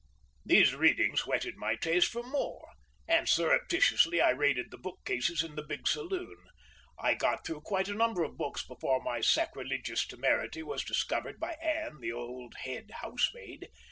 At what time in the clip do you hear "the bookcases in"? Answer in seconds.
4.71-5.53